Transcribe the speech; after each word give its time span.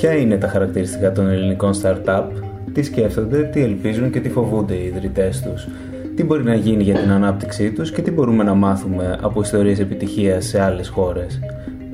Ποια 0.00 0.16
είναι 0.16 0.36
τα 0.36 0.48
χαρακτηριστικά 0.48 1.12
των 1.12 1.28
ελληνικών 1.28 1.72
startup, 1.82 2.24
τι 2.72 2.82
σκέφτονται, 2.82 3.42
τι 3.42 3.62
ελπίζουν 3.62 4.10
και 4.10 4.20
τι 4.20 4.28
φοβούνται 4.28 4.74
οι 4.74 4.84
ιδρυτές 4.84 5.40
τους, 5.40 5.68
τι 6.16 6.24
μπορεί 6.24 6.44
να 6.44 6.54
γίνει 6.54 6.82
για 6.82 6.94
την 6.94 7.10
ανάπτυξή 7.10 7.70
τους 7.72 7.90
και 7.92 8.02
τι 8.02 8.10
μπορούμε 8.10 8.44
να 8.44 8.54
μάθουμε 8.54 9.18
από 9.22 9.40
ιστορίες 9.40 9.78
επιτυχίας 9.78 10.44
σε 10.44 10.60
άλλες 10.60 10.88
χώρες; 10.88 11.40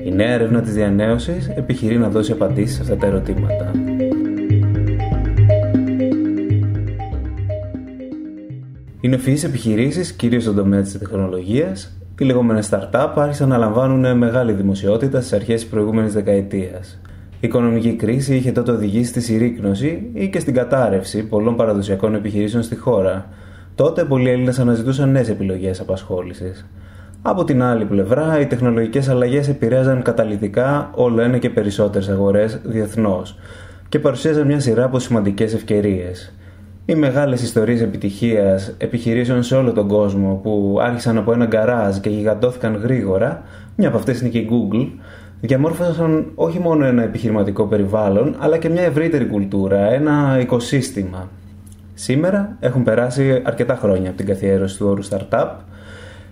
Η 0.03 0.11
νέα 0.11 0.29
έρευνα 0.29 0.61
της 0.61 0.73
διανέωσης 0.73 1.47
επιχειρεί 1.47 1.97
να 1.97 2.09
δώσει 2.09 2.31
απαντήσεις 2.31 2.75
σε 2.75 2.81
αυτά 2.81 2.95
τα 2.95 3.05
ερωτήματα. 3.05 3.71
Οι 9.01 9.07
νοφιείς 9.07 9.43
επιχειρήσεις, 9.43 10.11
κυρίως 10.11 10.43
στον 10.43 10.55
τομέα 10.55 10.81
της 10.81 10.97
τεχνολογίας, 10.97 11.97
οι 12.19 12.23
λεγόμενες 12.23 12.69
startup 12.71 13.13
άρχισαν 13.15 13.49
να 13.49 13.57
λαμβάνουν 13.57 14.17
μεγάλη 14.17 14.51
δημοσιότητα 14.51 15.19
στις 15.19 15.33
αρχές 15.33 15.61
της 15.61 15.69
προηγούμενης 15.69 16.13
δεκαετίας. 16.13 16.99
Η 17.39 17.47
οικονομική 17.47 17.93
κρίση 17.93 18.35
είχε 18.35 18.51
τότε 18.51 18.71
οδηγήσει 18.71 19.09
στη 19.09 19.21
συρρήκνωση 19.21 20.09
ή 20.13 20.29
και 20.29 20.39
στην 20.39 20.53
κατάρρευση 20.53 21.23
πολλών 21.23 21.55
παραδοσιακών 21.55 22.15
επιχειρήσεων 22.15 22.63
στη 22.63 22.75
χώρα. 22.75 23.25
Τότε 23.75 24.03
πολλοί 24.03 24.29
Έλληνες 24.29 24.59
αναζητούσαν 24.59 25.11
νέες 25.11 25.29
επιλογές 25.29 25.79
απασχόλησης. 25.79 26.65
Από 27.21 27.43
την 27.43 27.63
άλλη 27.63 27.85
πλευρά, 27.85 28.39
οι 28.39 28.45
τεχνολογικές 28.45 29.09
αλλαγές 29.09 29.47
επηρέαζαν 29.47 30.01
καταλητικά 30.01 30.91
όλο 30.95 31.21
ένα 31.21 31.37
και 31.37 31.49
περισσότερες 31.49 32.09
αγορές 32.09 32.59
διεθνώς 32.63 33.37
και 33.89 33.99
παρουσίαζαν 33.99 34.47
μια 34.47 34.59
σειρά 34.59 34.83
από 34.83 34.99
σημαντικές 34.99 35.53
ευκαιρίες. 35.53 36.33
Οι 36.85 36.95
μεγάλες 36.95 37.41
ιστορίες 37.41 37.81
επιτυχίας 37.81 38.75
επιχειρήσεων 38.77 39.43
σε 39.43 39.55
όλο 39.55 39.71
τον 39.71 39.87
κόσμο 39.87 40.39
που 40.43 40.77
άρχισαν 40.81 41.17
από 41.17 41.33
ένα 41.33 41.45
γκαράζ 41.45 41.97
και 41.97 42.09
γιγαντώθηκαν 42.09 42.75
γρήγορα, 42.75 43.43
μια 43.75 43.87
από 43.87 43.97
αυτές 43.97 44.19
είναι 44.19 44.29
και 44.29 44.37
η 44.37 44.49
Google, 44.51 44.87
διαμόρφωσαν 45.41 46.31
όχι 46.35 46.59
μόνο 46.59 46.85
ένα 46.85 47.03
επιχειρηματικό 47.03 47.65
περιβάλλον, 47.65 48.35
αλλά 48.39 48.57
και 48.57 48.69
μια 48.69 48.83
ευρύτερη 48.83 49.25
κουλτούρα, 49.25 49.91
ένα 49.91 50.37
οικοσύστημα. 50.39 51.29
Σήμερα 51.93 52.57
έχουν 52.59 52.83
περάσει 52.83 53.41
αρκετά 53.45 53.75
χρόνια 53.75 54.07
από 54.09 54.17
την 54.17 54.25
καθιέρωση 54.25 54.77
του 54.77 54.87
όρου 54.87 55.03
startup, 55.05 55.49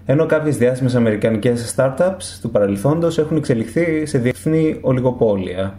ενώ 0.06 0.26
κάποιες 0.26 0.58
διάσημες 0.58 0.96
αμερικανικές 0.96 1.76
startups 1.78 2.40
του 2.42 2.50
παρελθόντος 2.50 3.18
έχουν 3.18 3.38
εξελιχθεί 3.38 4.06
σε 4.06 4.18
διεθνή 4.18 4.78
ολιγοπόλια. 4.82 5.76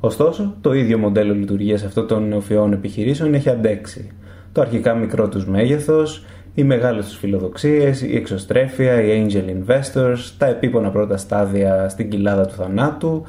Ωστόσο, 0.00 0.54
το 0.60 0.74
ίδιο 0.74 0.98
μοντέλο 0.98 1.34
λειτουργίας 1.34 1.84
αυτών 1.84 2.06
των 2.06 2.28
νεοφυών 2.28 2.72
επιχειρήσεων 2.72 3.34
έχει 3.34 3.50
αντέξει. 3.50 4.10
Το 4.52 4.60
αρχικά 4.60 4.94
μικρό 4.94 5.28
τους 5.28 5.46
μέγεθος, 5.46 6.24
οι 6.54 6.64
μεγάλες 6.64 7.06
τους 7.06 7.16
φιλοδοξίες, 7.18 8.02
η 8.02 8.16
εξωστρέφεια, 8.16 9.02
οι 9.02 9.26
angel 9.26 9.72
investors, 9.72 10.18
τα 10.38 10.46
επίπονα 10.46 10.90
πρώτα 10.90 11.16
στάδια 11.16 11.88
στην 11.88 12.10
κοιλάδα 12.10 12.46
του 12.46 12.54
θανάτου, 12.54 13.22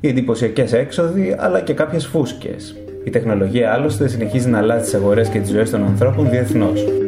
οι 0.00 0.08
εντυπωσιακές 0.08 0.72
έξοδοι, 0.72 1.36
αλλά 1.38 1.60
και 1.60 1.74
κάποιες 1.74 2.06
φούσκες. 2.06 2.76
Η 3.04 3.10
τεχνολογία 3.10 3.72
άλλωστε 3.72 4.08
συνεχίζει 4.08 4.48
να 4.48 4.58
αλλάζει 4.58 4.84
τις 4.84 4.94
αγορές 4.94 5.28
και 5.28 5.38
τις 5.38 5.50
ζωές 5.50 5.70
των 5.70 5.82
ανθρώπων 5.84 6.30
διεθνώς. 6.30 6.99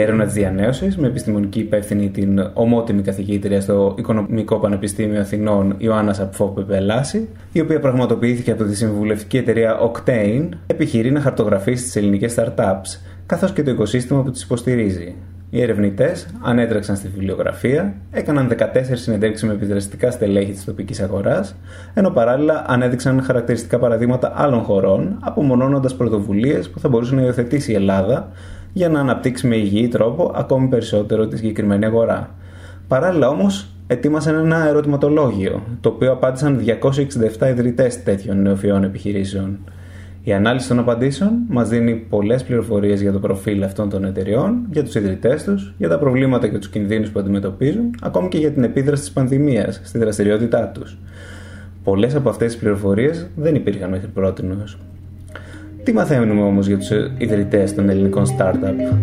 Η 0.00 0.02
έρευνα 0.02 0.24
τη 0.24 0.32
διανέωσης, 0.32 0.96
με 0.96 1.06
επιστημονική 1.06 1.58
υπεύθυνη 1.58 2.10
την 2.10 2.50
ομότιμη 2.52 3.02
καθηγήτρια 3.02 3.60
στο 3.60 3.94
Οικονομικό 3.98 4.58
Πανεπιστήμιο 4.58 5.20
Αθηνών 5.20 5.74
Ιωάννα 5.78 6.16
Απφό 6.20 6.46
Πεπελάση, 6.46 7.28
η 7.52 7.60
οποία 7.60 7.80
πραγματοποιήθηκε 7.80 8.50
από 8.50 8.64
τη 8.64 8.76
συμβουλευτική 8.76 9.36
εταιρεία 9.36 9.78
Octane, 9.80 10.48
επιχειρεί 10.66 11.10
να 11.10 11.20
χαρτογραφήσει 11.20 11.84
τις 11.84 11.96
ελληνικές 11.96 12.34
startups, 12.38 13.00
καθώς 13.26 13.52
και 13.52 13.62
το 13.62 13.70
οικοσύστημα 13.70 14.22
που 14.22 14.30
τις 14.30 14.42
υποστηρίζει. 14.42 15.14
Οι 15.50 15.62
ερευνητές 15.62 16.26
ανέτρεξαν 16.42 16.96
στη 16.96 17.08
βιβλιογραφία, 17.08 17.94
έκαναν 18.10 18.48
14 18.48 18.56
συνεντεύξεις 18.92 19.48
με 19.48 19.54
επιδραστικά 19.54 20.10
στελέχη 20.10 20.52
της 20.52 20.64
τοπικής 20.64 21.00
αγοράς, 21.00 21.56
ενώ 21.94 22.10
παράλληλα 22.10 22.64
ανέδειξαν 22.66 23.22
χαρακτηριστικά 23.22 23.78
παραδείγματα 23.78 24.32
άλλων 24.34 24.60
χωρών, 24.60 25.18
απομονώνοντας 25.20 25.96
πρωτοβουλίες 25.96 26.70
που 26.70 26.78
θα 26.78 26.88
μπορούσε 26.88 27.14
να 27.14 27.22
υιοθετήσει 27.22 27.72
η 27.72 27.74
Ελλάδα 27.74 28.30
για 28.72 28.88
να 28.88 29.00
αναπτύξει 29.00 29.46
με 29.46 29.56
υγιή 29.56 29.88
τρόπο 29.88 30.32
ακόμη 30.34 30.68
περισσότερο 30.68 31.26
τη 31.26 31.36
συγκεκριμένη 31.36 31.84
αγορά. 31.84 32.34
Παράλληλα 32.88 33.28
όμως, 33.28 33.68
ετοίμασαν 33.86 34.34
ένα 34.34 34.68
ερωτηματολόγιο, 34.68 35.62
το 35.80 35.88
οποίο 35.88 36.12
απάντησαν 36.12 36.64
267 37.38 37.48
ιδρυτές 37.48 38.02
τέτοιων 38.02 38.42
νεοφυών 38.42 38.84
επιχειρήσεων. 38.84 39.58
Η 40.22 40.32
ανάλυση 40.32 40.68
των 40.68 40.78
απαντήσεων 40.78 41.32
μας 41.48 41.68
δίνει 41.68 41.94
πολλές 41.94 42.44
πληροφορίες 42.44 43.00
για 43.00 43.12
το 43.12 43.18
προφίλ 43.18 43.62
αυτών 43.62 43.88
των 43.88 44.04
εταιριών, 44.04 44.66
για 44.70 44.84
τους 44.84 44.94
ιδρυτές 44.94 45.44
τους, 45.44 45.74
για 45.78 45.88
τα 45.88 45.98
προβλήματα 45.98 46.48
και 46.48 46.58
τους 46.58 46.68
κινδύνους 46.68 47.10
που 47.10 47.18
αντιμετωπίζουν, 47.18 47.94
ακόμη 48.00 48.28
και 48.28 48.38
για 48.38 48.50
την 48.50 48.64
επίδραση 48.64 49.02
της 49.02 49.12
πανδημίας 49.12 49.80
στη 49.84 49.98
δραστηριότητά 49.98 50.68
τους. 50.68 50.98
Πολλές 51.84 52.14
από 52.14 52.28
αυτές 52.28 52.52
τις 52.52 52.60
πληροφορίες 52.60 53.28
δεν 53.36 53.54
υπήρχαν 53.54 53.90
μέχρι 53.90 54.08
πρώτη. 54.08 54.42
Τι 55.84 55.92
μαθαίνουμε 55.92 56.42
όμως 56.42 56.66
για 56.66 56.78
τους 56.78 56.90
ιδρυτές 57.18 57.74
των 57.74 57.88
ελληνικών 57.88 58.24
startup; 58.26 58.96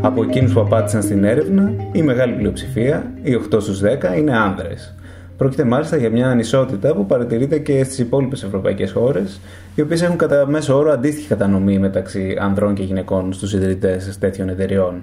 Από 0.00 0.22
εκείνους 0.22 0.52
που 0.52 0.60
απάντησαν 0.60 1.02
στην 1.02 1.24
έρευνα, 1.24 1.72
η 1.92 2.02
μεγάλη 2.02 2.32
πλειοψηφία, 2.32 3.12
οι 3.22 3.34
8 3.34 3.60
στους 3.60 3.80
10, 3.80 4.16
είναι 4.18 4.38
άνδρες. 4.38 4.94
Πρόκειται 5.36 5.64
μάλιστα 5.64 5.96
για 5.96 6.10
μια 6.10 6.28
ανισότητα 6.28 6.94
που 6.94 7.06
παρατηρείται 7.06 7.58
και 7.58 7.84
στις 7.84 7.98
υπόλοιπες 7.98 8.42
ευρωπαϊκές 8.42 8.92
χώρες, 8.92 9.40
οι 9.74 9.80
οποίες 9.80 10.02
έχουν 10.02 10.16
κατά 10.16 10.46
μέσο 10.46 10.76
όρο 10.78 10.90
αντίστοιχη 10.90 11.28
κατανομή 11.28 11.78
μεταξύ 11.78 12.36
ανδρών 12.40 12.74
και 12.74 12.82
γυναικών 12.82 13.32
στους 13.32 13.52
ιδρυτές 13.52 14.18
τέτοιων 14.18 14.48
εταιριών. 14.48 14.94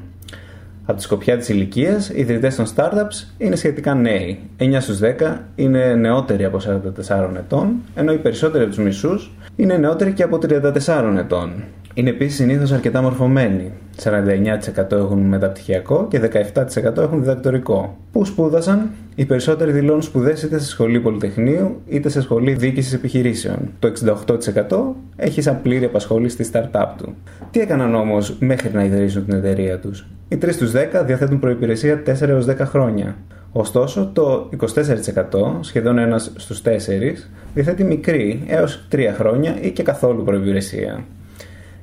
Από 0.89 0.97
τη 0.97 1.03
σκοπιά 1.03 1.37
της 1.37 1.49
ηλικίας, 1.49 2.09
οι 2.09 2.19
ιδρυτές 2.19 2.55
των 2.55 2.65
startups 2.75 3.27
είναι 3.37 3.55
σχετικά 3.55 3.93
νέοι. 3.93 4.39
9 4.57 4.81
στους 4.81 4.99
10 4.99 5.37
είναι 5.55 5.95
νεότεροι 5.95 6.45
από 6.45 6.59
44 6.59 7.35
ετών, 7.37 7.75
ενώ 7.95 8.13
οι 8.13 8.17
περισσότεροι 8.17 8.63
από 8.63 8.73
τους 8.73 8.83
μισούς 8.83 9.31
είναι 9.55 9.77
νεότεροι 9.77 10.13
και 10.13 10.23
από 10.23 10.37
34 10.37 11.17
ετών. 11.17 11.63
Είναι 11.97 12.09
επίσης 12.09 12.35
συνήθως 12.35 12.71
αρκετά 12.71 13.01
μορφωμένοι. 13.01 13.71
49% 14.03 14.91
έχουν 14.91 15.19
μεταπτυχιακό 15.19 16.07
και 16.09 16.19
17% 16.19 16.97
έχουν 16.97 17.19
διδακτορικό. 17.19 17.97
Πού 18.11 18.25
σπούδασαν, 18.25 18.89
οι 19.15 19.25
περισσότεροι 19.25 19.71
δηλώνουν 19.71 20.01
σπουδές 20.01 20.43
είτε 20.43 20.59
σε 20.59 20.65
σχολή 20.65 20.99
Πολυτεχνείου 20.99 21.81
είτε 21.87 22.09
σε 22.09 22.21
σχολή 22.21 22.53
διοίκησης 22.53 22.93
επιχειρήσεων. 22.93 23.57
Το 23.79 23.87
68% 23.87 24.95
έχει 25.15 25.41
σαν 25.41 25.61
πλήρη 25.61 25.85
απασχόληση 25.85 26.43
στη 26.43 26.49
startup 26.53 26.87
του. 26.97 27.15
Τι 27.51 27.59
έκαναν 27.59 27.95
όμως 27.95 28.35
μέχρι 28.39 28.71
να 28.73 28.83
ιδρύσουν 28.83 29.25
την 29.25 29.33
εταιρεία 29.33 29.79
τους; 29.79 30.07
Οι 30.27 30.37
3 30.37 30.49
στους 30.51 30.71
10 30.71 31.03
διαθέτουν 31.05 31.39
προπηρεσία 31.39 32.03
4 32.05 32.29
έως 32.29 32.45
10 32.45 32.55
χρόνια. 32.57 33.15
Ωστόσο, 33.51 34.09
το 34.13 34.49
24%, 34.49 35.59
σχεδόν 35.61 35.97
ένας 35.97 36.31
στους 36.35 36.61
4, 36.61 37.29
διαθέτει 37.53 37.83
μικρή 37.83 38.43
έως 38.47 38.87
3 38.91 39.13
χρόνια 39.13 39.55
ή 39.61 39.71
και 39.71 39.83
καθόλου 39.83 40.23
προπηρεσία. 40.23 41.03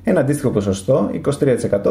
Ένα 0.07 0.19
αντίστοιχο 0.19 0.49
ποσοστό, 0.49 1.11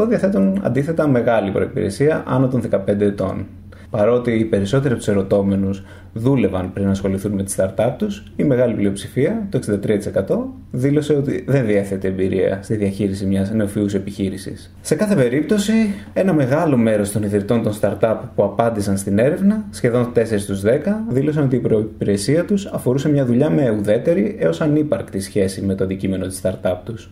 23% 0.02 0.06
διαθέτουν 0.08 0.60
αντίθετα 0.62 1.08
μεγάλη 1.08 1.50
προπηρεσία 1.50 2.22
άνω 2.26 2.48
των 2.48 2.62
15 2.70 3.00
ετών. 3.00 3.46
Παρότι 3.90 4.32
οι 4.32 4.44
περισσότεροι 4.44 4.88
από 4.88 4.98
τους 5.02 5.08
ερωτώμενους 5.08 5.82
δούλευαν 6.12 6.72
πριν 6.72 6.88
ασχοληθούν 6.88 7.32
με 7.32 7.42
τη 7.42 7.54
startup 7.56 7.92
τους, 7.98 8.32
η 8.36 8.44
μεγάλη 8.44 8.74
πλειοψηφία, 8.74 9.46
το 9.50 9.58
63%, 9.58 10.54
δήλωσε 10.70 11.14
ότι 11.14 11.44
δεν 11.46 11.66
διέθετε 11.66 12.08
εμπειρία 12.08 12.58
στη 12.62 12.76
διαχείριση 12.76 13.26
μιας 13.26 13.50
νεοφυούς 13.52 13.94
επιχείρησης. 13.94 14.74
Σε 14.80 14.94
κάθε 14.94 15.14
περίπτωση, 15.14 15.72
ένα 16.12 16.32
μεγάλο 16.32 16.76
μέρος 16.76 17.12
των 17.12 17.22
ιδρυτών 17.22 17.62
των 17.62 17.72
startup 17.80 18.16
που 18.34 18.42
απάντησαν 18.42 18.96
στην 18.96 19.18
έρευνα, 19.18 19.64
σχεδόν 19.70 20.12
4 20.12 20.38
στους 20.38 20.60
10, 20.60 21.04
δήλωσαν 21.08 21.44
ότι 21.44 21.56
η 21.56 21.60
προπηρεσία 21.60 22.44
τους 22.44 22.66
αφορούσε 22.66 23.08
μια 23.08 23.24
δουλειά 23.24 23.50
με 23.50 23.70
ουδέτερη 23.70 24.36
έως 24.38 24.60
ανύπαρκτη 24.60 25.20
σχέση 25.20 25.62
με 25.62 25.74
το 25.74 25.84
αντικείμενο 25.84 26.26
της 26.26 26.40
startup 26.42 26.76
τους. 26.84 27.10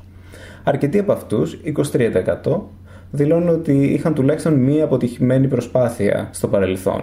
Αρκετοί 0.64 0.98
από 0.98 1.12
αυτούς, 1.12 1.58
23%, 1.62 2.60
δηλώνουν 3.10 3.48
ότι 3.48 3.72
είχαν 3.72 4.14
τουλάχιστον 4.14 4.54
μία 4.54 4.84
αποτυχημένη 4.84 5.48
προσπάθεια 5.48 6.28
στο 6.32 6.48
παρελθόν. 6.48 7.02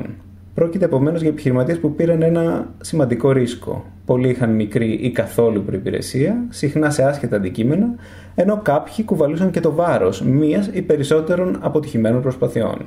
Πρόκειται 0.53 0.85
επομένως 0.85 1.21
για 1.21 1.29
επιχειρηματίες 1.29 1.79
που 1.79 1.95
πήραν 1.95 2.21
ένα 2.21 2.73
σημαντικό 2.81 3.31
ρίσκο. 3.31 3.85
Πολλοί 4.05 4.29
είχαν 4.29 4.49
μικρή 4.49 4.91
ή 4.91 5.11
καθόλου 5.11 5.63
προπηρεσία, 5.63 6.45
συχνά 6.49 6.89
σε 6.89 7.03
άσχετα 7.03 7.35
αντικείμενα, 7.35 7.95
ενώ 8.35 8.59
κάποιοι 8.63 9.05
κουβαλούσαν 9.05 9.51
και 9.51 9.59
το 9.59 9.71
βάρος 9.71 10.21
μίας 10.21 10.69
ή 10.73 10.81
περισσότερων 10.81 11.57
αποτυχημένων 11.59 12.21
προσπαθειών. 12.21 12.85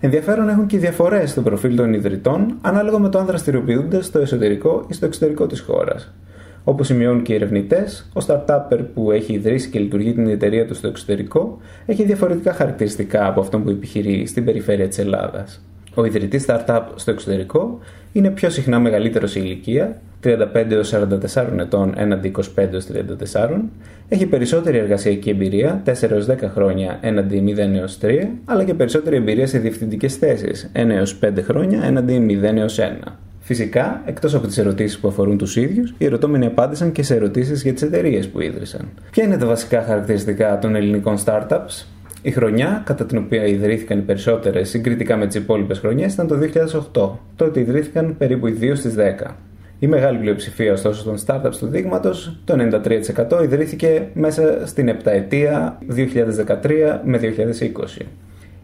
Ενδιαφέρον 0.00 0.48
έχουν 0.48 0.66
και 0.66 0.76
οι 0.76 0.78
διαφορές 0.78 1.30
στο 1.30 1.42
προφίλ 1.42 1.76
των 1.76 1.94
ιδρυτών 1.94 2.54
ανάλογα 2.60 2.98
με 2.98 3.08
το 3.08 3.18
αν 3.18 3.26
δραστηριοποιούνται 3.26 4.02
στο 4.02 4.18
εσωτερικό 4.18 4.84
ή 4.88 4.94
στο 4.94 5.06
εξωτερικό 5.06 5.46
της 5.46 5.60
χώρας. 5.60 6.12
Όπως 6.70 6.86
σημειώνουν 6.86 7.22
και 7.22 7.32
οι 7.32 7.36
ερευνητές, 7.36 8.10
ο 8.14 8.20
startupper 8.26 8.78
που 8.94 9.10
έχει 9.10 9.32
ιδρύσει 9.32 9.68
και 9.68 9.78
λειτουργεί 9.78 10.12
την 10.12 10.28
εταιρεία 10.28 10.66
του 10.66 10.74
στο 10.74 10.88
εξωτερικό 10.88 11.58
έχει 11.86 12.04
διαφορετικά 12.04 12.52
χαρακτηριστικά 12.52 13.26
από 13.26 13.40
αυτόν 13.40 13.62
που 13.62 13.70
επιχειρεί 13.70 14.26
στην 14.26 14.44
περιφέρεια 14.44 14.88
της 14.88 14.98
Ελλάδας. 14.98 15.64
Ο 15.94 16.04
ιδρυτής 16.04 16.44
startup 16.48 16.82
στο 16.94 17.10
εξωτερικό 17.10 17.78
είναι 18.12 18.30
πιο 18.30 18.50
συχνά 18.50 18.78
μεγαλύτερος 18.78 19.30
σε 19.30 19.38
ηλικία, 19.38 20.00
35 20.24 20.36
44 21.34 21.58
ετών 21.58 21.94
έναντι 21.96 22.32
25 22.36 22.40
34, 23.34 23.60
έχει 24.08 24.26
περισσότερη 24.26 24.78
εργασιακή 24.78 25.30
εμπειρία, 25.30 25.82
4 25.84 25.90
10 25.90 26.50
χρόνια 26.54 26.98
έναντι 27.00 27.54
0 28.00 28.06
3, 28.06 28.26
αλλά 28.44 28.64
και 28.64 28.74
περισσότερη 28.74 29.16
εμπειρία 29.16 29.46
σε 29.46 29.58
διευθυντικές 29.58 30.16
θέσεις, 30.16 30.70
1 30.74 31.16
5 31.20 31.42
χρόνια 31.42 31.82
έναντι 31.84 32.18
0 32.18 32.76
1. 32.76 33.18
Φυσικά, 33.50 34.02
εκτός 34.04 34.34
από 34.34 34.46
τις 34.46 34.58
ερωτήσεις 34.58 34.98
που 34.98 35.08
αφορούν 35.08 35.38
τους 35.38 35.56
ίδιους, 35.56 35.94
οι 35.98 36.04
ερωτώμενοι 36.04 36.46
απάντησαν 36.46 36.92
και 36.92 37.02
σε 37.02 37.14
ερωτήσεις 37.14 37.62
για 37.62 37.72
τις 37.72 37.82
εταιρείες 37.82 38.28
που 38.28 38.40
ίδρυσαν. 38.40 38.88
Ποια 39.10 39.24
είναι 39.24 39.36
τα 39.36 39.46
βασικά 39.46 39.82
χαρακτηριστικά 39.82 40.58
των 40.58 40.74
ελληνικών 40.74 41.16
startups, 41.24 41.86
η 42.22 42.30
χρονιά 42.30 42.82
κατά 42.86 43.06
την 43.06 43.18
οποία 43.18 43.46
ιδρύθηκαν 43.46 43.98
οι 43.98 44.02
περισσότερες 44.02 44.68
συγκριτικά 44.68 45.16
με 45.16 45.26
τις 45.26 45.36
υπόλοιπες 45.36 45.78
χρονιές 45.78 46.12
ήταν 46.12 46.26
το 46.26 46.36
2008. 46.92 47.18
Τότε 47.36 47.60
ιδρύθηκαν 47.60 48.16
περίπου 48.18 48.46
οι 48.46 48.56
2 48.60 48.74
στις 48.74 48.94
10. 48.94 49.36
Η 49.78 49.86
μεγάλη 49.86 50.18
πλειοψηφία 50.18 50.72
ωστόσο 50.72 51.04
των 51.04 51.16
startups 51.26 51.56
του 51.58 51.66
δείγματος, 51.66 52.40
το 52.44 52.54
93% 52.54 53.42
ιδρύθηκε 53.42 54.08
μέσα 54.12 54.66
στην 54.66 54.88
επταετία 54.88 55.78
2013 55.88 57.00
με 57.04 57.18
2020. 57.18 58.06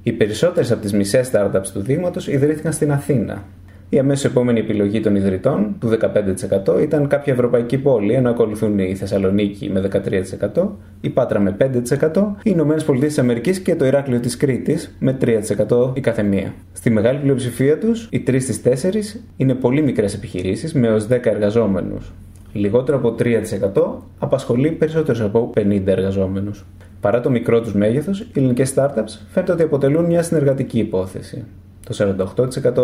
Οι 0.02 0.12
περισσότερες 0.12 0.72
από 0.72 0.80
τις 0.80 0.92
μισές 0.92 1.30
startups 1.32 1.68
του 1.72 1.80
δείγματος 1.80 2.28
ιδρύθηκαν 2.28 2.72
στην 2.72 2.92
Αθήνα, 2.92 3.44
η 3.88 3.98
αμέσως 3.98 4.24
επόμενη 4.24 4.60
επιλογή 4.60 5.00
των 5.00 5.16
ιδρυτών, 5.16 5.76
του 5.80 5.88
15%, 5.88 6.82
ήταν 6.82 7.08
κάποια 7.08 7.32
ευρωπαϊκή 7.32 7.78
πόλη, 7.78 8.12
ενώ 8.12 8.30
ακολουθούν 8.30 8.78
η 8.78 8.94
Θεσσαλονίκη 8.94 9.70
με 9.70 9.80
13%, 10.54 10.68
η 11.00 11.08
Πάτρα 11.08 11.40
με 11.40 11.56
5%, 12.12 12.36
οι 12.42 12.50
Ηνωμένες 12.52 12.84
Πολιτείες 12.84 13.14
της 13.14 13.22
Αμερικής 13.22 13.60
και 13.60 13.76
το 13.76 13.86
Ηράκλειο 13.86 14.20
της 14.20 14.36
Κρήτης 14.36 14.96
με 14.98 15.12
3% 15.12 15.92
η 15.94 16.00
καθεμία. 16.00 16.54
Στη 16.72 16.90
μεγάλη 16.90 17.18
πλειοψηφία 17.18 17.78
τους, 17.78 18.08
οι 18.10 18.20
3 18.20 18.40
στις 18.40 18.62
4 18.62 19.22
είναι 19.36 19.54
πολύ 19.54 19.82
μικρές 19.82 20.14
επιχειρήσεις 20.14 20.74
με 20.74 20.86
έως 20.86 21.06
10 21.06 21.30
εργαζόμενους. 21.30 22.12
Λιγότερο 22.52 22.98
από 22.98 23.14
3% 23.14 24.02
απασχολεί 24.18 24.70
περισσότερους 24.70 25.20
από 25.20 25.50
50 25.54 25.92
εργαζόμενους. 25.92 26.64
Παρά 27.00 27.20
το 27.20 27.30
μικρό 27.30 27.60
τους 27.60 27.74
μέγεθος, 27.74 28.20
οι 28.20 28.30
ελληνικές 28.34 28.74
startups 28.76 29.18
φαίνεται 29.30 29.52
ότι 29.52 29.62
αποτελούν 29.62 30.04
μια 30.04 30.22
συνεργατική 30.22 30.78
υπόθεση. 30.78 31.44
Το 31.88 32.16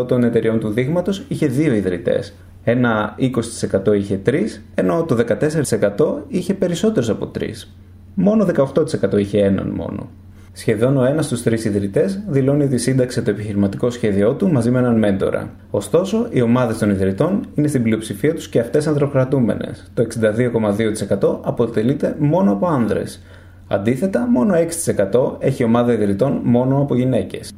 48% 0.01 0.09
των 0.09 0.25
εταιριών 0.25 0.61
του 0.61 0.69
δείγματος 0.71 1.25
είχε 1.29 1.47
δύο 1.47 1.75
ιδρυτές. 1.75 2.33
Ένα 2.65 3.15
20% 3.19 3.97
είχε 3.97 4.17
τρεις, 4.17 4.65
ενώ 4.75 5.05
το 5.05 5.15
14% 5.15 6.25
είχε 6.29 6.55
περισσότερους 6.55 7.09
από 7.09 7.27
τρεις. 7.27 7.75
Μόνο 8.15 8.45
18% 8.45 9.19
είχε 9.19 9.45
έναν 9.45 9.69
μόνο. 9.69 10.09
Σχεδόν 10.53 10.97
ο 10.97 11.05
ένας 11.05 11.25
στους 11.25 11.43
τρεις 11.43 11.65
ιδρυτές 11.65 12.23
δηλώνει 12.29 12.65
ότι 12.65 12.79
σύνταξε 12.79 13.23
το 13.23 13.31
επιχειρηματικό 13.31 13.91
σχέδιό 13.91 14.33
του 14.33 14.53
μαζί 14.53 14.71
με 14.71 14.79
έναν 14.79 14.99
μέντορα. 14.99 15.51
Ωστόσο, 15.71 16.27
οι 16.31 16.41
ομάδες 16.41 16.79
των 16.79 16.91
ιδρυτών 16.91 17.47
είναι 17.55 17.69
στην 17.69 17.83
πλειοψηφία 17.83 18.35
τους 18.35 18.49
και 18.49 18.61
αυτές 18.61 18.87
ανδροκρατούμενε. 18.87 19.69
Το 19.95 20.03
62,2% 20.03 21.39
αποτελείται 21.43 22.17
μόνο 22.19 22.53
από 22.53 22.67
άνδρες. 22.67 23.23
Αντίθετα, 23.69 24.27
μόνο 24.29 24.55
6% 24.55 25.37
έχει 25.39 25.65
ομάδα 25.65 25.93
ιδρυτών 25.93 26.41
μόνο 26.43 26.81
από 26.81 26.95
γυναίκες. 26.95 27.53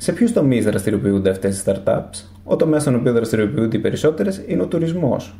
Σε 0.00 0.12
ποιους 0.12 0.32
τομείς 0.32 0.64
δραστηριοποιούνται 0.64 1.30
αυτές 1.30 1.58
οι 1.58 1.62
startups, 1.66 2.24
ο 2.44 2.56
τομέας 2.56 2.82
στον 2.82 2.94
οποίο 2.94 3.12
δραστηριοποιούνται 3.12 3.76
οι 3.76 3.80
περισσότερες 3.80 4.42
είναι 4.46 4.62
ο 4.62 4.66
τουρισμός. 4.66 5.34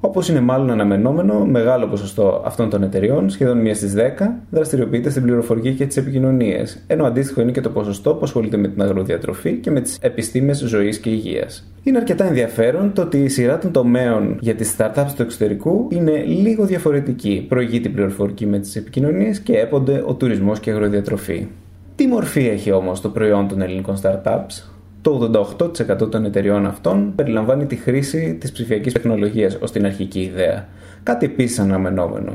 Όπως 0.00 0.28
είναι 0.28 0.40
μάλλον 0.40 0.70
αναμενόμενο, 0.70 1.44
μεγάλο 1.44 1.86
ποσοστό 1.86 2.42
αυτών 2.46 2.70
των 2.70 2.82
εταιριών, 2.82 3.30
σχεδόν 3.30 3.58
μία 3.58 3.74
στις 3.74 3.94
10, 3.94 4.42
δραστηριοποιείται 4.50 5.10
στην 5.10 5.22
πληροφορική 5.22 5.72
και 5.72 5.86
τις 5.86 5.96
επικοινωνίες, 5.96 6.84
ενώ 6.86 7.04
αντίστοιχο 7.04 7.40
είναι 7.40 7.50
και 7.50 7.60
το 7.60 7.70
ποσοστό 7.70 8.14
που 8.14 8.20
ασχολείται 8.22 8.56
με 8.56 8.68
την 8.68 8.82
αγροδιατροφή 8.82 9.52
και 9.52 9.70
με 9.70 9.80
τις 9.80 9.98
επιστήμες 10.00 10.58
ζωής 10.58 10.98
και 10.98 11.10
υγείας. 11.10 11.72
Είναι 11.82 11.98
αρκετά 11.98 12.26
ενδιαφέρον 12.26 12.92
το 12.92 13.02
ότι 13.02 13.18
η 13.18 13.28
σειρά 13.28 13.58
των 13.58 13.72
τομέων 13.72 14.36
για 14.40 14.54
τις 14.54 14.76
startups 14.78 15.12
του 15.16 15.22
εξωτερικού 15.22 15.86
είναι 15.90 16.22
λίγο 16.22 16.64
διαφορετική. 16.64 17.46
Προηγεί 17.48 17.80
την 17.80 17.92
πληροφορική 17.92 18.46
με 18.46 18.58
τις 18.58 18.76
επικοινωνίες 18.76 19.40
και 19.40 19.58
έπονται 19.58 20.02
ο 20.06 20.14
τουρισμός 20.14 20.60
και 20.60 20.70
η 20.70 20.72
αγροδιατροφή. 20.72 21.46
Τι 21.96 22.06
μορφή 22.06 22.48
έχει 22.48 22.70
όμως 22.70 23.00
το 23.00 23.08
προϊόν 23.08 23.48
των 23.48 23.60
ελληνικών 23.60 23.96
startups? 24.02 24.62
Το 25.02 25.30
88% 25.58 26.10
των 26.10 26.24
εταιριών 26.24 26.66
αυτών 26.66 27.12
περιλαμβάνει 27.14 27.66
τη 27.66 27.76
χρήση 27.76 28.34
της 28.40 28.52
ψηφιακής 28.52 28.92
τεχνολογίας 28.92 29.58
ως 29.60 29.70
την 29.70 29.84
αρχική 29.86 30.20
ιδέα. 30.20 30.68
Κάτι 31.02 31.26
επίσης 31.26 31.58
αναμενόμενο. 31.58 32.32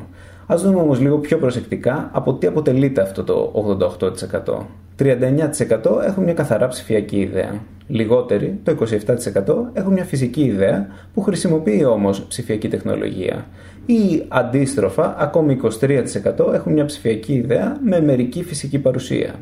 Ας 0.47 0.61
δούμε 0.61 0.79
όμως 0.79 0.99
λίγο 0.99 1.17
πιο 1.17 1.37
προσεκτικά 1.37 2.09
από 2.13 2.33
τι 2.33 2.47
αποτελείται 2.47 3.01
αυτό 3.01 3.23
το 3.23 3.51
88%. 3.89 4.65
39% 4.99 6.03
έχουν 6.05 6.23
μια 6.23 6.33
καθαρά 6.33 6.67
ψηφιακή 6.67 7.19
ιδέα. 7.19 7.61
Λιγότεροι, 7.87 8.59
το 8.63 8.75
27% 8.79 9.55
έχουν 9.73 9.93
μια 9.93 10.03
φυσική 10.03 10.41
ιδέα 10.41 10.87
που 11.13 11.21
χρησιμοποιεί 11.21 11.85
όμως 11.85 12.25
ψηφιακή 12.25 12.67
τεχνολογία 12.67 13.45
ή 13.85 14.23
αντίστροφα 14.27 15.15
ακόμη 15.17 15.59
23% 15.63 16.53
έχουν 16.53 16.73
μια 16.73 16.85
ψηφιακή 16.85 17.33
ιδέα 17.33 17.77
με 17.83 18.01
μερική 18.01 18.43
φυσική 18.43 18.79
παρουσία. 18.79 19.35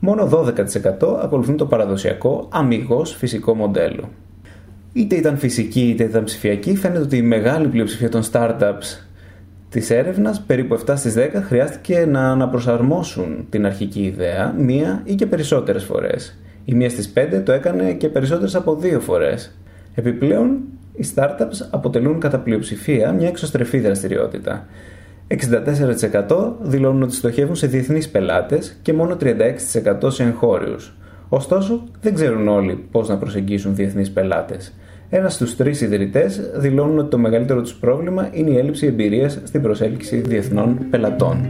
Μόνο 0.00 0.28
12% 0.32 1.18
ακολουθούν 1.22 1.56
το 1.56 1.66
παραδοσιακό 1.66 2.48
αμυγός 2.52 3.14
φυσικό 3.14 3.54
μοντέλο. 3.54 4.08
Είτε 4.92 5.16
ήταν 5.16 5.38
φυσική 5.38 5.88
είτε 5.88 6.04
ήταν 6.04 6.24
ψηφιακή, 6.24 6.76
φαίνεται 6.76 7.00
ότι 7.00 7.16
η 7.16 7.22
μεγάλη 7.22 7.68
πλειοψηφία 7.68 8.08
των 8.08 8.22
startups 8.32 9.04
της 9.74 9.90
έρευνας, 9.90 10.40
περίπου 10.40 10.74
7 10.74 10.96
στις 10.96 11.14
10, 11.14 11.42
χρειάστηκε 11.42 12.06
να 12.06 12.30
αναπροσαρμόσουν 12.30 13.46
την 13.50 13.66
αρχική 13.66 14.02
ιδέα 14.02 14.54
μία 14.58 15.02
ή 15.04 15.14
και 15.14 15.26
περισσότερες 15.26 15.84
φορές. 15.84 16.38
Η 16.64 16.74
μία 16.74 16.90
στις 16.90 17.12
5 17.12 17.42
το 17.44 17.52
έκανε 17.52 17.92
και 17.92 18.08
περισσότερες 18.08 18.54
από 18.54 18.74
δύο 18.76 19.00
φορές. 19.00 19.56
Επιπλέον, 19.94 20.58
οι 20.94 21.06
startups 21.14 21.66
αποτελούν 21.70 22.20
κατά 22.20 22.38
πλειοψηφία 22.38 23.12
μια 23.12 23.28
εξωστρεφή 23.28 23.78
δραστηριότητα. 23.78 24.66
64% 25.26 26.52
δηλώνουν 26.60 27.02
ότι 27.02 27.14
στοχεύουν 27.14 27.56
σε 27.56 27.66
διεθνείς 27.66 28.08
πελάτες 28.08 28.76
και 28.82 28.92
μόνο 28.92 29.16
36% 29.16 30.10
σε 30.10 30.22
εγχώριους. 30.22 30.96
Ωστόσο, 31.28 31.84
δεν 32.00 32.14
ξέρουν 32.14 32.48
όλοι 32.48 32.84
πώς 32.90 33.08
να 33.08 33.16
προσεγγίσουν 33.16 33.74
διεθνείς 33.74 34.10
πελάτες. 34.10 34.72
Ένας 35.16 35.34
στους 35.34 35.56
τρεις 35.56 35.80
ιδρυτές 35.80 36.50
δηλώνουν 36.54 36.98
ότι 36.98 37.10
το 37.10 37.18
μεγαλύτερο 37.18 37.62
τους 37.62 37.74
πρόβλημα 37.74 38.28
είναι 38.32 38.50
η 38.50 38.58
έλλειψη 38.58 38.86
εμπειρίας 38.86 39.38
στην 39.44 39.62
προσέλκυση 39.62 40.16
διεθνών 40.16 40.78
πελατών. 40.90 41.46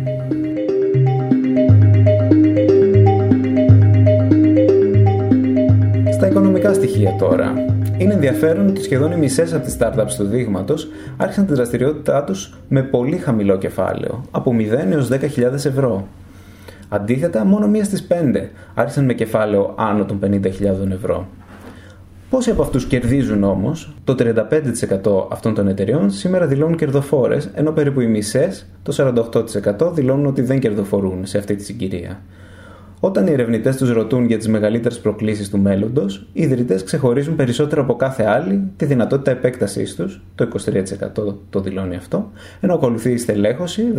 Στα 6.12 6.26
οικονομικά 6.26 6.72
στοιχεία 6.72 7.16
τώρα. 7.18 7.52
Είναι 7.98 8.12
ενδιαφέρον 8.12 8.68
ότι 8.68 8.82
σχεδόν 8.82 9.12
οι 9.12 9.16
μισές 9.16 9.54
από 9.54 9.64
τις 9.64 9.76
startups 9.80 10.14
του 10.16 10.24
δείγματος 10.24 10.88
άρχισαν 11.16 11.46
τη 11.46 11.54
δραστηριότητά 11.54 12.24
τους 12.24 12.54
με 12.68 12.82
πολύ 12.82 13.16
χαμηλό 13.16 13.58
κεφάλαιο, 13.58 14.24
από 14.30 14.54
0 14.58 14.92
έως 14.92 15.08
10.000 15.08 15.64
ευρώ. 15.64 16.06
Αντίθετα, 16.88 17.44
μόνο 17.44 17.66
μία 17.66 17.84
στις 17.84 18.06
5 18.08 18.50
άρχισαν 18.74 19.04
με 19.04 19.12
κεφάλαιο 19.12 19.74
άνω 19.78 20.04
των 20.04 20.18
50.000 20.24 20.90
ευρώ. 20.90 21.26
Πόσοι 22.34 22.50
από 22.50 22.62
αυτούς 22.62 22.86
κερδίζουν 22.86 23.44
όμως, 23.44 23.94
το 24.04 24.14
35% 24.14 25.26
αυτών 25.30 25.54
των 25.54 25.68
εταιριών 25.68 26.10
σήμερα 26.10 26.46
δηλώνουν 26.46 26.76
κερδοφόρες, 26.76 27.50
ενώ 27.54 27.72
περίπου 27.72 28.00
οι 28.00 28.06
μισές, 28.06 28.66
το 28.82 28.92
48% 28.92 29.92
δηλώνουν 29.92 30.26
ότι 30.26 30.42
δεν 30.42 30.58
κερδοφορούν 30.58 31.26
σε 31.26 31.38
αυτή 31.38 31.54
τη 31.54 31.64
συγκυρία. 31.64 32.20
Όταν 33.00 33.26
οι 33.26 33.32
ερευνητές 33.32 33.76
τους 33.76 33.92
ρωτούν 33.92 34.26
για 34.26 34.38
τις 34.38 34.48
μεγαλύτερες 34.48 34.98
προκλήσεις 34.98 35.50
του 35.50 35.58
μέλλοντος, 35.58 36.26
οι 36.32 36.42
ιδρυτές 36.42 36.82
ξεχωρίζουν 36.82 37.36
περισσότερο 37.36 37.82
από 37.82 37.96
κάθε 37.96 38.24
άλλη 38.24 38.62
τη 38.76 38.84
δυνατότητα 38.84 39.30
επέκτασής 39.30 39.94
τους, 39.94 40.22
το 40.34 40.44
23% 40.44 41.38
το 41.50 41.60
δηλώνει 41.60 41.96
αυτό, 41.96 42.30
ενώ 42.60 42.74
ακολουθεί 42.74 43.10
η 43.10 43.16
στελέχωση 43.16 43.92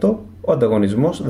19%, 0.00 0.18
ο 0.40 0.52
ανταγωνισμός 0.52 1.24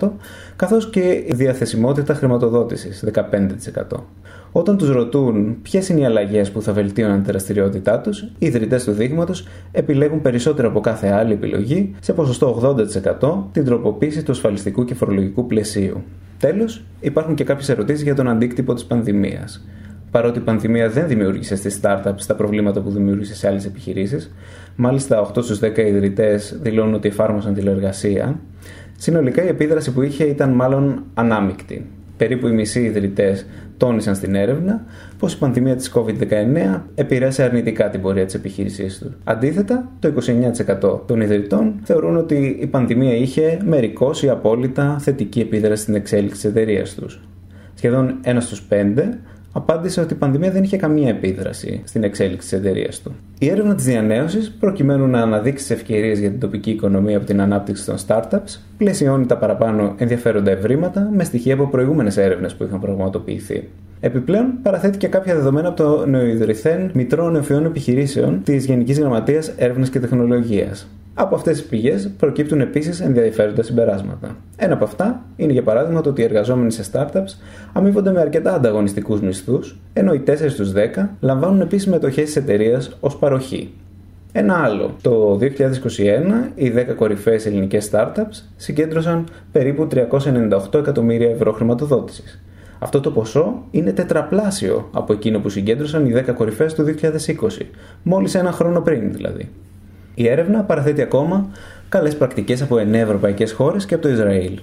17%, 0.00 0.12
καθώς 0.56 0.90
και 0.90 1.00
η 1.00 1.32
διαθεσιμότητα 1.34 2.14
χρηματοδότησης 2.14 3.04
15%. 3.04 4.06
Όταν 4.52 4.76
τους 4.76 4.90
ρωτούν 4.90 5.56
ποιες 5.62 5.88
είναι 5.88 6.00
οι 6.00 6.04
αλλαγές 6.04 6.50
που 6.50 6.62
θα 6.62 6.72
βελτίωναν 6.72 7.22
τη 7.22 7.30
δραστηριότητά 7.30 8.00
τους, 8.00 8.20
οι 8.20 8.46
ιδρυτές 8.46 8.84
του 8.84 8.92
δείγματος 8.92 9.46
επιλέγουν 9.72 10.20
περισσότερο 10.20 10.68
από 10.68 10.80
κάθε 10.80 11.08
άλλη 11.08 11.32
επιλογή, 11.32 11.94
σε 12.00 12.12
ποσοστό 12.12 12.74
80%, 13.20 13.48
την 13.52 13.64
τροποποίηση 13.64 14.22
του 14.22 14.30
ασφαλιστικού 14.30 14.84
και 14.84 14.94
φορολογικού 14.94 15.46
πλαισίου. 15.46 16.02
Τέλος, 16.38 16.84
υπάρχουν 17.00 17.34
και 17.34 17.44
κάποιες 17.44 17.68
ερωτήσεις 17.68 18.02
για 18.02 18.14
τον 18.14 18.28
αντίκτυπο 18.28 18.74
της 18.74 18.84
πανδημίας. 18.84 19.66
Παρότι 20.10 20.38
η 20.38 20.42
πανδημία 20.42 20.88
δεν 20.88 21.06
δημιούργησε 21.06 21.56
στις 21.56 21.80
startups 21.82 22.22
τα 22.26 22.34
προβλήματα 22.34 22.80
που 22.80 22.90
δημιούργησε 22.90 23.34
σε 23.34 23.48
άλλες 23.48 23.64
επιχειρήσεις, 23.64 24.34
μάλιστα 24.76 25.20
8 25.20 25.42
στους 25.42 25.58
10 25.58 25.78
ιδρυτές 25.78 26.58
δηλώνουν 26.62 26.94
ότι 26.94 27.08
εφάρμοσαν 27.08 27.54
τηλεργασία, 27.54 28.40
συνολικά 28.98 29.44
η 29.44 29.48
επίδραση 29.48 29.92
που 29.92 30.02
είχε 30.02 30.24
ήταν 30.24 30.50
μάλλον 30.50 31.04
ανάμεικτη. 31.14 31.86
Περίπου 32.22 32.48
οι 32.48 32.52
μισοί 32.52 32.80
ιδρυτές 32.80 33.46
τόνισαν 33.76 34.14
στην 34.14 34.34
έρευνα 34.34 34.84
πως 35.18 35.32
η 35.32 35.38
πανδημία 35.38 35.76
της 35.76 35.92
COVID-19 35.94 36.80
επηρέασε 36.94 37.42
αρνητικά 37.42 37.90
την 37.90 38.00
πορεία 38.00 38.24
της 38.24 38.34
επιχείρησής 38.34 38.98
του. 38.98 39.14
Αντίθετα, 39.24 39.90
το 39.98 40.12
29% 40.82 41.06
των 41.06 41.20
ιδρυτών 41.20 41.74
θεωρούν 41.82 42.16
ότι 42.16 42.58
η 42.60 42.66
πανδημία 42.66 43.14
είχε 43.14 43.58
μερικώς 43.64 44.22
ή 44.22 44.28
απόλυτα 44.28 44.96
θετική 45.00 45.40
επίδραση 45.40 45.82
στην 45.82 45.94
εξέλιξη 45.94 46.34
της 46.34 46.44
εταιρείας 46.44 46.94
τους. 46.94 47.20
Σχεδόν 47.74 48.18
ένας 48.22 48.44
στους 48.44 48.62
πέντε 48.62 49.18
απάντησε 49.52 50.00
ότι 50.00 50.12
η 50.12 50.16
πανδημία 50.16 50.50
δεν 50.50 50.62
είχε 50.62 50.76
καμία 50.76 51.08
επίδραση 51.08 51.82
στην 51.84 52.04
εξέλιξη 52.04 52.48
της 52.48 52.58
εταιρείας 52.58 53.00
του. 53.00 53.14
Η 53.38 53.48
έρευνα 53.48 53.74
της 53.74 53.84
διανέωσης, 53.84 54.50
προκειμένου 54.50 55.06
να 55.06 55.20
αναδείξει 55.20 55.64
τις 55.66 55.76
ευκαιρίες 55.76 56.18
για 56.18 56.30
την 56.30 56.40
τοπική 56.40 56.70
οικονομία 56.70 57.16
από 57.16 57.26
την 57.26 57.40
ανάπτυξη 57.40 57.86
των 57.86 57.96
startups, 58.06 58.58
πλαισιώνει 58.78 59.26
τα 59.26 59.36
παραπάνω 59.36 59.94
ενδιαφέροντα 59.96 60.50
ευρήματα 60.50 61.10
με 61.12 61.24
στοιχεία 61.24 61.54
από 61.54 61.66
προηγούμενες 61.66 62.16
έρευνες 62.16 62.54
που 62.54 62.64
είχαν 62.64 62.80
πραγματοποιηθεί. 62.80 63.68
Επιπλέον, 64.00 64.46
παραθέτει 64.62 64.98
και 64.98 65.08
κάποια 65.08 65.34
δεδομένα 65.34 65.68
από 65.68 65.76
το 65.76 66.06
νεοειδρυθέν 66.06 66.90
Μητρό 66.94 67.30
Νεοφιών 67.30 67.64
Επιχειρήσεων 67.64 68.40
της 68.44 68.64
Γενικής 68.64 68.98
Γραμματείας 68.98 69.52
Έρευνας 69.56 69.90
και 69.90 70.00
Τεχνολογίας. 70.00 70.88
Από 71.14 71.34
αυτές 71.34 71.58
τις 71.58 71.66
πηγές 71.66 72.10
προκύπτουν 72.18 72.60
επίσης 72.60 73.00
ενδιαφέροντα 73.00 73.62
συμπεράσματα. 73.62 74.36
Ένα 74.56 74.74
από 74.74 74.84
αυτά 74.84 75.22
είναι 75.36 75.52
για 75.52 75.62
παράδειγμα 75.62 76.00
το 76.00 76.08
ότι 76.08 76.20
οι 76.20 76.24
εργαζόμενοι 76.24 76.70
σε 76.72 76.84
startups 76.92 77.38
αμείβονται 77.72 78.12
με 78.12 78.20
αρκετά 78.20 78.54
ανταγωνιστικούς 78.54 79.20
μισθούς, 79.20 79.78
ενώ 79.92 80.12
οι 80.12 80.22
4 80.26 80.48
στους 80.48 80.72
10 80.72 81.08
λαμβάνουν 81.20 81.60
επίσης 81.60 81.86
μετοχές 81.86 82.24
της 82.24 82.36
εταιρείας 82.36 82.96
ως 83.00 83.16
παροχή. 83.16 83.70
Ένα 84.32 84.54
άλλο. 84.54 84.96
Το 85.02 85.38
2021 85.40 86.50
οι 86.54 86.70
10 86.70 86.94
κορυφαίες 86.96 87.46
ελληνικές 87.46 87.90
startups 87.92 88.42
συγκέντρωσαν 88.56 89.28
περίπου 89.52 89.88
398 89.90 90.78
εκατομμύρια 90.78 91.30
ευρώ 91.30 91.52
χρηματοδότησης. 91.52 92.42
Αυτό 92.78 93.00
το 93.00 93.10
ποσό 93.10 93.62
είναι 93.70 93.92
τετραπλάσιο 93.92 94.88
από 94.92 95.12
εκείνο 95.12 95.38
που 95.38 95.48
συγκέντρωσαν 95.48 96.06
οι 96.06 96.12
10 96.28 96.34
κορυφαίες 96.34 96.74
του 96.74 96.84
2020, 96.84 97.66
μόλις 98.02 98.34
ένα 98.34 98.52
χρόνο 98.52 98.80
πριν 98.80 99.12
δηλαδή. 99.12 99.48
Η 100.14 100.28
έρευνα 100.28 100.62
παραθέτει 100.62 101.02
ακόμα 101.02 101.48
καλές 101.88 102.16
πρακτικές 102.16 102.62
από 102.62 102.76
9 102.76 102.92
ευρωπαϊκές 102.92 103.52
χώρες 103.52 103.86
και 103.86 103.94
από 103.94 104.02
το 104.02 104.08
Ισραήλ. 104.08 104.58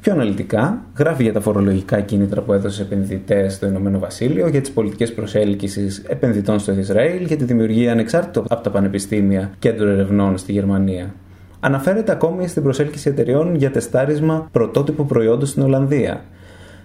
Πιο 0.00 0.12
αναλυτικά, 0.12 0.82
γράφει 0.96 1.22
για 1.22 1.32
τα 1.32 1.40
φορολογικά 1.40 2.00
κίνητρα 2.00 2.40
που 2.40 2.52
έδωσε 2.52 2.76
σε 2.76 2.82
επενδυτές 2.82 3.54
στο 3.54 3.66
Ηνωμένο 3.66 3.98
Βασίλειο, 3.98 4.48
για 4.48 4.60
τις 4.60 4.70
πολιτικές 4.70 5.14
προσέλκυσης 5.14 6.02
επενδυτών 6.08 6.58
στο 6.58 6.72
Ισραήλ, 6.72 7.24
για 7.24 7.36
τη 7.36 7.44
δημιουργία 7.44 7.92
ανεξάρτητο 7.92 8.44
από 8.48 8.62
τα 8.62 8.70
πανεπιστήμια 8.70 9.50
κέντρο 9.58 9.88
ερευνών 9.88 10.38
στη 10.38 10.52
Γερμανία. 10.52 11.14
Αναφέρεται 11.60 12.12
ακόμη 12.12 12.48
στην 12.48 12.62
προσέλκυση 12.62 13.08
εταιριών 13.08 13.54
για 13.54 13.70
τεστάρισμα 13.70 14.48
πρωτότυπου 14.52 15.06
προϊόντος 15.06 15.48
στην 15.48 15.62
Ολλανδία, 15.62 16.24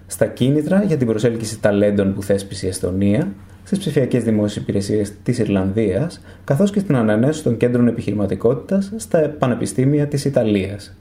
στα 0.07 0.25
κίνητρα 0.25 0.84
για 0.84 0.98
την 0.98 1.07
προσέλκυση 1.07 1.60
ταλέντων 1.60 2.13
που 2.13 2.24
θέσπισε 2.24 2.65
η 2.65 2.69
Εστονία, 2.69 3.27
στις 3.65 3.79
ψηφιακές 3.79 4.24
δημόσιες 4.24 4.63
υπηρεσίες 4.63 5.13
της 5.24 5.39
Ιρλανδίας, 5.39 6.22
καθώς 6.43 6.72
και 6.72 6.79
στην 6.79 6.95
ανανέωση 6.95 7.43
των 7.43 7.57
κέντρων 7.57 7.88
επιχειρηματικότητας 7.88 8.91
στα 8.95 9.36
πανεπιστήμια 9.39 10.07
της 10.07 10.25
Ιταλίας. 10.25 10.98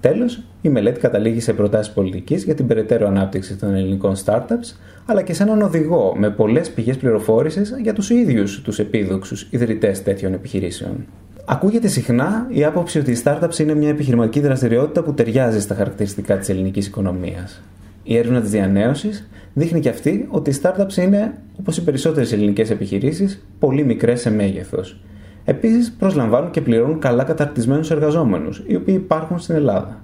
Τέλος, 0.00 0.42
η 0.62 0.68
μελέτη 0.68 1.00
καταλήγει 1.00 1.40
σε 1.40 1.52
προτάσεις 1.52 1.92
πολιτικής 1.92 2.44
για 2.44 2.54
την 2.54 2.66
περαιτέρω 2.66 3.06
ανάπτυξη 3.06 3.56
των 3.56 3.74
ελληνικών 3.74 4.14
startups, 4.24 4.76
αλλά 5.06 5.22
και 5.22 5.34
σε 5.34 5.42
έναν 5.42 5.62
οδηγό 5.62 6.14
με 6.16 6.30
πολλές 6.30 6.70
πηγές 6.70 6.96
πληροφόρησης 6.96 7.74
για 7.82 7.92
τους 7.92 8.10
ίδιους 8.10 8.62
τους 8.62 8.78
επίδοξους 8.78 9.46
ιδρυτές 9.50 10.02
τέτοιων 10.02 10.32
επιχειρήσεων. 10.32 11.06
Ακούγεται 11.44 11.88
συχνά 11.88 12.46
η 12.48 12.64
άποψη 12.64 12.98
ότι 12.98 13.10
οι 13.10 13.20
startups 13.24 13.58
είναι 13.58 13.74
μια 13.74 13.88
επιχειρηματική 13.88 14.40
δραστηριότητα 14.40 15.02
που 15.02 15.14
ταιριάζει 15.14 15.60
στα 15.60 15.74
χαρακτηριστικά 15.74 16.36
της 16.36 16.48
ελληνικής 16.48 16.86
οικονομίας. 16.86 17.62
Η 18.08 18.16
έρευνα 18.16 18.40
της 18.40 18.50
διανέωσης 18.50 19.28
δείχνει 19.54 19.80
και 19.80 19.88
αυτή 19.88 20.26
ότι 20.30 20.50
οι 20.50 20.54
startups 20.62 20.96
είναι, 20.96 21.34
όπως 21.58 21.76
οι 21.76 21.84
περισσότερες 21.84 22.32
ελληνικές 22.32 22.70
επιχειρήσεις, 22.70 23.46
πολύ 23.58 23.84
μικρές 23.84 24.20
σε 24.20 24.30
μέγεθος. 24.30 25.00
Επίσης, 25.44 25.92
προσλαμβάνουν 25.98 26.50
και 26.50 26.60
πληρώνουν 26.60 26.98
καλά 26.98 27.24
καταρτισμένους 27.24 27.90
εργαζόμενους, 27.90 28.62
οι 28.66 28.76
οποίοι 28.76 28.94
υπάρχουν 28.98 29.38
στην 29.38 29.54
Ελλάδα. 29.54 30.02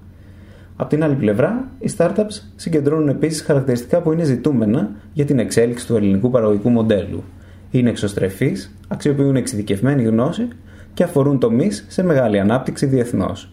Από 0.76 0.90
την 0.90 1.04
άλλη 1.04 1.14
πλευρά, 1.14 1.70
οι 1.78 1.90
startups 1.96 2.42
συγκεντρώνουν 2.56 3.08
επίσης 3.08 3.42
χαρακτηριστικά 3.42 4.00
που 4.00 4.12
είναι 4.12 4.24
ζητούμενα 4.24 4.90
για 5.12 5.24
την 5.24 5.38
εξέλιξη 5.38 5.86
του 5.86 5.96
ελληνικού 5.96 6.30
παραγωγικού 6.30 6.70
μοντέλου. 6.70 7.24
Είναι 7.70 7.90
εξωστρεφείς, 7.90 8.74
αξιοποιούν 8.88 9.36
εξειδικευμένη 9.36 10.02
γνώση 10.02 10.48
και 10.94 11.02
αφορούν 11.02 11.38
τομείς 11.38 11.84
σε 11.88 12.02
μεγάλη 12.02 12.38
ανάπτυξη 12.38 12.86
διεθνώς. 12.86 13.52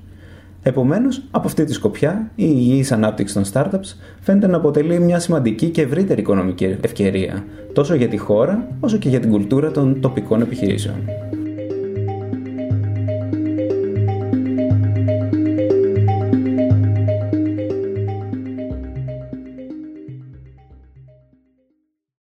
Επομένως, 0.64 1.24
από 1.32 1.48
αυτή 1.48 1.64
τη 1.64 1.74
σκοπιά, 1.74 2.32
η 2.36 2.46
υγιή 2.48 2.86
ανάπτυξη 2.90 3.34
των 3.34 3.44
startups 3.54 3.96
φαίνεται 4.20 4.48
να 4.48 4.58
αποτελεί 4.58 5.00
μια 5.00 5.20
σημαντική 5.20 5.70
και 5.70 5.82
ευρύτερη 5.82 6.22
οικονομική 6.22 6.78
ευκαιρία, 6.82 7.46
τόσο 7.74 7.96
για 7.96 8.08
τη 8.08 8.18
χώρα 8.18 8.68
όσο 8.80 8.98
και 8.98 9.10
για 9.10 9.20
την 9.20 9.30
κουλτούρα 9.30 9.72
των 9.72 10.02
τοπικών 10.02 10.42
επιχειρήσεων. 10.42 10.96